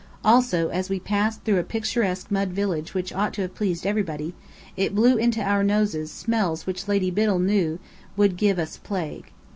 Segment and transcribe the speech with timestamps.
[0.25, 4.33] Also, as we passed through a picturesque mud village which ought to have pleased everybody,
[4.75, 7.77] it blew into our noses smells which Lady Biddell knew
[8.17, 9.31] would give us plague.